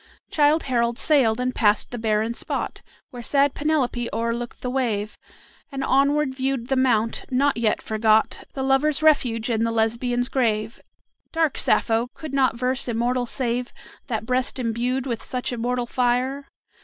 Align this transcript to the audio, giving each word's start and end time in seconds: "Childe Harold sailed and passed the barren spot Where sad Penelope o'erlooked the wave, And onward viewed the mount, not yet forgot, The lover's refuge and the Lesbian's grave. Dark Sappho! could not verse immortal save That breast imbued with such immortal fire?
"Childe 0.31 0.63
Harold 0.63 0.97
sailed 0.97 1.39
and 1.39 1.53
passed 1.53 1.91
the 1.91 1.99
barren 1.99 2.33
spot 2.33 2.81
Where 3.11 3.21
sad 3.21 3.53
Penelope 3.53 4.09
o'erlooked 4.11 4.61
the 4.63 4.69
wave, 4.71 5.15
And 5.71 5.83
onward 5.83 6.33
viewed 6.33 6.69
the 6.69 6.75
mount, 6.75 7.25
not 7.29 7.55
yet 7.55 7.83
forgot, 7.83 8.43
The 8.53 8.63
lover's 8.63 9.03
refuge 9.03 9.47
and 9.47 9.63
the 9.63 9.69
Lesbian's 9.69 10.27
grave. 10.27 10.79
Dark 11.31 11.55
Sappho! 11.59 12.07
could 12.15 12.33
not 12.33 12.57
verse 12.57 12.87
immortal 12.87 13.27
save 13.27 13.71
That 14.07 14.25
breast 14.25 14.57
imbued 14.57 15.05
with 15.05 15.21
such 15.21 15.53
immortal 15.53 15.85
fire? 15.85 16.47